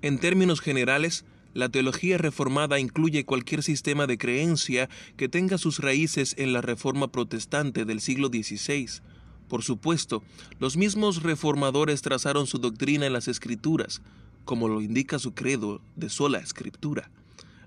En 0.00 0.18
términos 0.18 0.60
generales, 0.60 1.24
la 1.54 1.68
teología 1.68 2.18
reformada 2.18 2.78
incluye 2.78 3.24
cualquier 3.24 3.64
sistema 3.64 4.06
de 4.06 4.16
creencia 4.16 4.88
que 5.16 5.28
tenga 5.28 5.58
sus 5.58 5.80
raíces 5.80 6.34
en 6.38 6.52
la 6.52 6.60
Reforma 6.60 7.08
protestante 7.08 7.84
del 7.84 8.00
siglo 8.00 8.28
XVI. 8.28 9.00
Por 9.48 9.64
supuesto, 9.64 10.22
los 10.60 10.76
mismos 10.76 11.24
reformadores 11.24 12.00
trazaron 12.02 12.46
su 12.46 12.58
doctrina 12.58 13.06
en 13.06 13.12
las 13.12 13.26
Escrituras, 13.26 14.02
como 14.44 14.68
lo 14.68 14.80
indica 14.80 15.18
su 15.18 15.34
credo 15.34 15.80
de 15.96 16.10
sola 16.10 16.38
Escritura. 16.38 17.10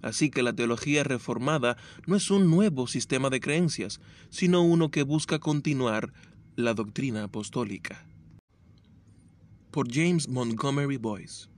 Así 0.02 0.30
que 0.30 0.42
la 0.42 0.54
teología 0.54 1.04
reformada 1.04 1.76
no 2.08 2.16
es 2.16 2.32
un 2.32 2.50
nuevo 2.50 2.88
sistema 2.88 3.30
de 3.30 3.42
creencias, 3.42 4.00
sino 4.30 4.64
uno 4.64 4.90
que 4.90 5.04
busca 5.04 5.40
continuar 5.40 6.14
la 6.56 6.74
doctrina 6.74 7.26
apostólica. 7.26 8.06
Por 9.70 9.94
James 9.94 10.30
Montgomery 10.30 10.98
Boyce. 10.98 11.51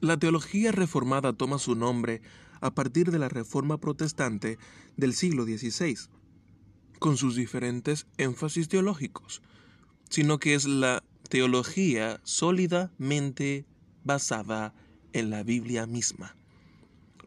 La 0.00 0.18
teología 0.18 0.72
reformada 0.72 1.32
toma 1.32 1.58
su 1.58 1.74
nombre 1.74 2.20
a 2.60 2.74
partir 2.74 3.10
de 3.10 3.18
la 3.18 3.30
Reforma 3.30 3.78
protestante 3.78 4.58
del 4.98 5.14
siglo 5.14 5.44
XVI, 5.44 5.96
con 6.98 7.16
sus 7.16 7.34
diferentes 7.34 8.06
énfasis 8.18 8.68
teológicos, 8.68 9.40
sino 10.10 10.38
que 10.38 10.54
es 10.54 10.66
la 10.66 11.02
teología 11.30 12.20
sólidamente 12.24 13.64
basada 14.04 14.74
en 15.14 15.30
la 15.30 15.42
Biblia 15.42 15.86
misma. 15.86 16.36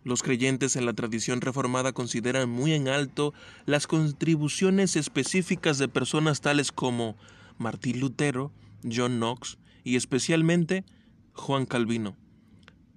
Los 0.03 0.21
creyentes 0.21 0.75
en 0.75 0.85
la 0.85 0.93
tradición 0.93 1.41
reformada 1.41 1.91
consideran 1.91 2.51
muy 2.51 2.73
en 2.73 2.87
alto 2.87 3.33
las 3.65 3.87
contribuciones 3.87 4.95
específicas 4.95 5.79
de 5.79 5.87
personas 5.87 6.41
tales 6.41 6.71
como 6.71 7.17
Martín 7.57 7.99
Lutero, 7.99 8.51
John 8.83 9.17
Knox 9.17 9.57
y 9.83 9.95
especialmente 9.95 10.85
Juan 11.33 11.65
Calvino 11.65 12.15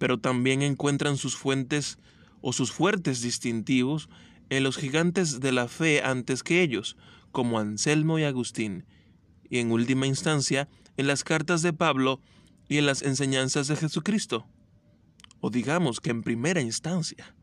pero 0.02 0.18
también 0.18 0.62
encuentran 0.62 1.16
sus 1.16 1.36
fuentes 1.36 1.96
o 2.40 2.52
sus 2.52 2.72
fuertes 2.72 3.22
distintivos 3.22 4.08
en 4.50 4.64
los 4.64 4.76
gigantes 4.76 5.38
de 5.38 5.52
la 5.52 5.68
fe 5.68 6.02
antes 6.02 6.42
que 6.42 6.60
ellos, 6.60 6.96
como 7.30 7.60
Anselmo 7.60 8.18
y 8.18 8.24
Agustín, 8.24 8.84
y 9.48 9.58
en 9.58 9.70
última 9.70 10.08
instancia 10.08 10.68
en 10.96 11.06
las 11.06 11.22
cartas 11.22 11.62
de 11.62 11.72
Pablo 11.72 12.20
y 12.68 12.78
en 12.78 12.86
las 12.86 13.02
enseñanzas 13.02 13.68
de 13.68 13.76
Jesucristo, 13.76 14.44
o 15.38 15.50
digamos 15.50 16.00
que 16.00 16.10
en 16.10 16.24
primera 16.24 16.60
instancia. 16.60 17.36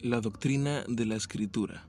La 0.00 0.20
doctrina 0.20 0.84
de 0.86 1.06
la 1.06 1.16
escritura. 1.16 1.88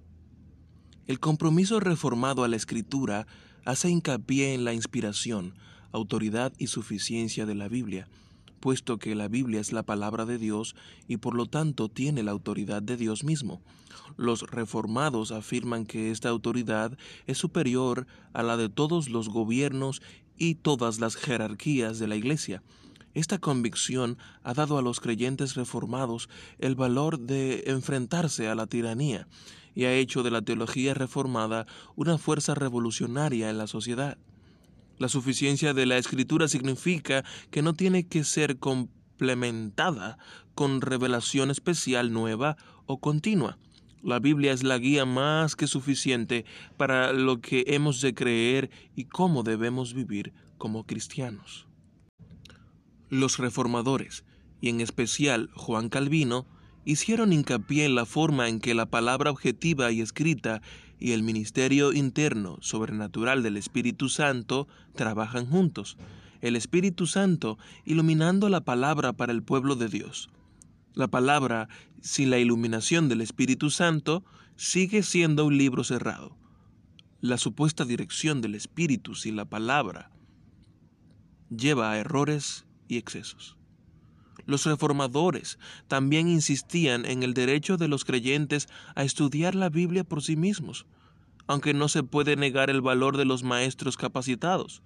El 1.06 1.20
compromiso 1.20 1.82
reformado 1.82 2.46
a 2.46 2.48
la 2.48 2.56
escritura 2.56 3.28
hace 3.66 3.90
hincapié 3.90 4.54
en 4.54 4.64
la 4.64 4.74
inspiración, 4.74 5.54
autoridad 5.92 6.54
y 6.58 6.68
suficiencia 6.68 7.46
de 7.46 7.56
la 7.56 7.68
Biblia, 7.68 8.08
puesto 8.60 8.98
que 8.98 9.16
la 9.16 9.28
Biblia 9.28 9.60
es 9.60 9.74
la 9.74 9.84
palabra 9.84 10.26
de 10.26 10.38
Dios 10.38 10.76
y 11.08 11.18
por 11.18 11.36
lo 11.36 11.46
tanto 11.46 11.90
tiene 11.90 12.24
la 12.24 12.32
autoridad 12.32 12.82
de 12.82 12.98
Dios 12.98 13.24
mismo. 13.24 13.62
Los 14.18 14.44
reformados 14.44 15.32
afirman 15.32 15.86
que 15.86 16.12
esta 16.12 16.30
autoridad 16.30 16.98
es 17.28 17.38
superior 17.38 18.08
a 18.34 18.44
la 18.44 18.58
de 18.58 18.70
todos 18.70 19.10
los 19.10 19.30
gobiernos 19.30 20.02
y 20.38 20.56
todas 20.56 21.00
las 21.00 21.16
jerarquías 21.16 22.00
de 22.00 22.08
la 22.08 22.16
Iglesia. 22.16 22.64
Esta 23.14 23.40
convicción 23.40 24.18
ha 24.44 24.54
dado 24.54 24.78
a 24.78 24.82
los 24.82 25.00
creyentes 25.00 25.56
reformados 25.56 26.30
el 26.60 26.76
valor 26.76 27.20
de 27.20 27.64
enfrentarse 27.68 28.48
a 28.48 28.56
la 28.56 28.68
tiranía 28.68 29.28
y 29.76 29.86
ha 29.86 29.94
hecho 29.94 30.24
de 30.24 30.32
la 30.32 30.42
teología 30.42 30.94
reformada 30.94 31.66
una 31.96 32.18
fuerza 32.18 32.56
revolucionaria 32.56 33.50
en 33.50 33.58
la 33.58 33.68
sociedad. 33.68 34.18
La 35.02 35.10
suficiencia 35.10 35.74
de 35.74 35.88
la 35.88 35.98
escritura 35.98 36.48
significa 36.48 37.26
que 37.50 37.64
no 37.64 37.74
tiene 37.74 38.08
que 38.08 38.24
ser 38.24 38.60
complementada 38.60 40.20
con 40.54 40.80
revelación 40.80 41.50
especial 41.50 42.14
nueva 42.14 42.56
o 42.86 43.00
continua. 43.00 43.58
La 44.04 44.20
Biblia 44.20 44.54
es 44.54 44.62
la 44.62 44.78
guía 44.78 45.06
más 45.06 45.56
que 45.56 45.66
suficiente 45.66 46.46
para 46.78 47.14
lo 47.14 47.42
que 47.42 47.64
hemos 47.66 48.00
de 48.02 48.14
creer 48.14 48.70
y 48.96 49.06
cómo 49.06 49.42
debemos 49.42 49.96
vivir 49.96 50.34
como 50.60 50.86
cristianos. 50.86 51.66
Los 53.10 53.40
reformadores, 53.40 54.24
y 54.62 54.70
en 54.70 54.82
especial 54.82 55.50
Juan 55.56 55.90
Calvino, 55.90 56.46
hicieron 56.86 57.34
hincapié 57.34 57.86
en 57.86 57.96
la 57.96 58.06
forma 58.06 58.50
en 58.50 58.60
que 58.60 58.76
la 58.76 58.86
palabra 58.86 59.32
objetiva 59.32 59.92
y 59.92 60.02
escrita 60.02 60.62
y 61.02 61.14
el 61.14 61.24
ministerio 61.24 61.92
interno 61.92 62.58
sobrenatural 62.62 63.42
del 63.42 63.58
Espíritu 63.58 64.08
Santo 64.08 64.68
trabajan 64.96 65.48
juntos, 65.48 65.98
el 66.42 66.56
Espíritu 66.56 67.08
Santo 67.08 67.58
iluminando 67.86 68.50
la 68.50 68.62
palabra 68.62 69.12
para 69.12 69.32
el 69.32 69.42
pueblo 69.42 69.76
de 69.76 69.90
Dios. 69.90 70.30
La 70.94 71.08
palabra, 71.08 71.68
sin 72.02 72.30
la 72.30 72.38
iluminación 72.38 73.10
del 73.10 73.22
Espíritu 73.22 73.72
Santo, 73.72 74.24
sigue 74.56 75.02
siendo 75.02 75.46
un 75.46 75.58
libro 75.58 75.84
cerrado. 75.84 76.38
La 77.20 77.38
supuesta 77.38 77.84
dirección 77.84 78.42
del 78.42 78.54
Espíritu 78.54 79.16
sin 79.16 79.36
la 79.36 79.46
palabra 79.46 80.12
lleva 81.50 81.92
a 81.92 81.98
errores 81.98 82.66
y 82.88 82.98
excesos. 82.98 83.58
Los 84.52 84.66
reformadores 84.66 85.58
también 85.88 86.28
insistían 86.28 87.06
en 87.06 87.24
el 87.24 87.34
derecho 87.34 87.78
de 87.78 87.88
los 87.88 88.04
creyentes 88.04 88.68
a 88.96 89.04
estudiar 89.06 89.56
la 89.56 89.70
Biblia 89.70 90.04
por 90.04 90.22
sí 90.22 90.36
mismos, 90.36 90.86
aunque 91.48 91.74
no 91.74 91.88
se 91.88 92.04
puede 92.04 92.36
negar 92.36 92.70
el 92.70 92.82
valor 92.82 93.16
de 93.16 93.24
los 93.24 93.44
maestros 93.44 93.96
capacitados. 93.96 94.82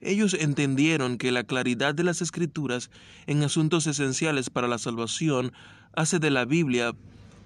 Ellos 0.00 0.32
entendieron 0.32 1.18
que 1.18 1.32
la 1.32 1.44
claridad 1.44 1.94
de 1.94 2.02
las 2.02 2.22
escrituras 2.22 2.90
en 3.26 3.42
asuntos 3.42 3.86
esenciales 3.86 4.48
para 4.48 4.68
la 4.68 4.78
salvación 4.78 5.52
hace 5.94 6.18
de 6.18 6.30
la 6.30 6.46
Biblia 6.46 6.92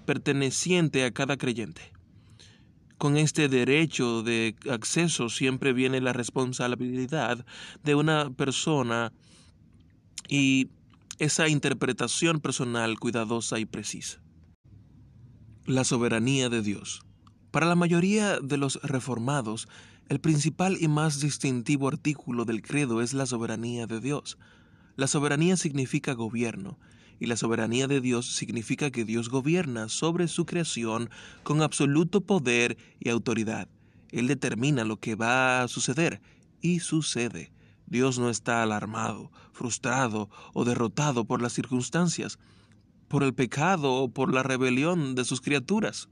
perteneciente 0.07 1.05
a 1.05 1.11
cada 1.11 1.37
creyente. 1.37 1.83
Con 2.99 3.17
este 3.17 3.49
derecho 3.49 4.23
de 4.23 4.55
acceso 4.71 5.29
siempre 5.29 5.73
viene 5.73 6.01
la 6.01 6.13
responsabilidad 6.13 7.45
de 7.83 7.97
una 7.97 8.31
persona 8.31 9.13
y 10.29 10.69
esa 11.19 11.49
interpretación 11.49 12.41
personal 12.41 12.99
cuidadosa 12.99 13.59
y 13.59 13.67
precisa. 13.67 14.23
La 15.67 15.85
soberanía 15.85 16.49
de 16.49 16.63
Dios. 16.63 17.03
Para 17.51 17.67
la 17.67 17.75
mayoría 17.75 18.39
de 18.41 18.57
los 18.57 18.81
reformados, 18.83 19.69
el 20.09 20.21
principal 20.21 20.77
y 20.81 20.89
más 20.89 21.21
distintivo 21.21 21.89
artículo 21.89 22.45
del 22.45 22.63
credo 22.63 23.03
es 23.03 23.15
la 23.15 23.27
soberanía 23.27 23.87
de 23.87 24.01
Dios. 24.01 24.39
La 24.97 25.07
soberanía 25.07 25.57
significa 25.57 26.13
gobierno, 26.15 26.79
y 27.21 27.27
la 27.27 27.37
soberanía 27.37 27.89
de 27.89 28.01
Dios 28.01 28.35
significa 28.35 28.91
que 28.91 29.05
Dios 29.05 29.29
gobierna 29.29 29.89
sobre 29.89 30.29
su 30.29 30.47
creación 30.47 31.11
con 31.43 31.63
absoluto 31.63 32.21
poder 32.21 32.79
y 33.01 33.09
autoridad. 33.09 33.69
Él 34.11 34.29
determina 34.29 34.85
lo 34.85 34.99
que 34.99 35.17
va 35.17 35.63
a 35.63 35.69
suceder, 35.69 36.23
y 36.61 36.81
sucede. 36.81 37.53
Dios 37.91 38.19
no 38.19 38.29
está 38.29 38.63
alarmado, 38.63 39.31
frustrado 39.53 40.29
o 40.53 40.65
derrotado 40.65 41.25
por 41.25 41.41
las 41.41 41.53
circunstancias, 41.53 42.39
por 43.09 43.23
el 43.23 43.35
pecado 43.35 43.95
o 43.95 44.09
por 44.09 44.33
la 44.33 44.43
rebelión 44.43 45.15
de 45.15 45.25
sus 45.25 45.41
criaturas. 45.41 46.09